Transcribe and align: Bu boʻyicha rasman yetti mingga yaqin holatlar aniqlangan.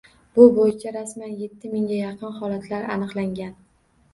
Bu 0.37 0.45
boʻyicha 0.53 0.93
rasman 0.95 1.35
yetti 1.41 1.71
mingga 1.75 1.99
yaqin 1.99 2.35
holatlar 2.41 2.89
aniqlangan. 2.97 3.53